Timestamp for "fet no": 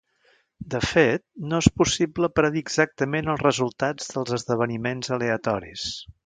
0.91-1.59